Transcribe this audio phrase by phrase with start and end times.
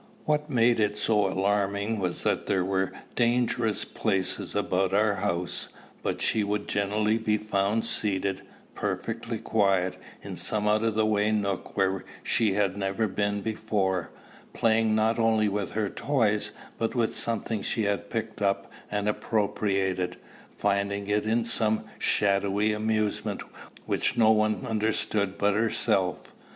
[0.25, 5.69] What made it so alarming was that there were dangerous places about our house;
[6.01, 8.41] but she would generally be found seated,
[8.73, 14.09] perfectly quiet, in some out of the way nook where she had never been before,
[14.53, 16.49] playing, not with any of her toys,
[16.79, 20.17] but with something she had picked up and appropriated,
[20.57, 23.43] finding in it some shadowy amusement
[23.85, 26.33] which no one understood but herself.